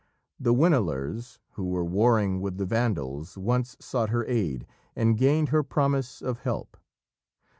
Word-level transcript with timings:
The 0.39 0.51
Winilers 0.51 1.37
who 1.51 1.65
were 1.65 1.85
warring 1.85 2.41
with 2.41 2.57
the 2.57 2.65
Vandals 2.65 3.37
once 3.37 3.77
sought 3.79 4.09
her 4.09 4.25
aid, 4.25 4.65
and 4.95 5.15
gained 5.15 5.49
her 5.49 5.61
promise 5.61 6.23
of 6.23 6.39
help. 6.39 6.75